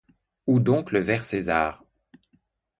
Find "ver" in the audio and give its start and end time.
0.99-1.23